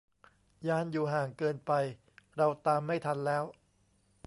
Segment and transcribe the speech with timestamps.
[0.67, 1.71] ยานอยู่ห่างเกินไป
[2.35, 3.43] เราตามไม่ทันแล้ว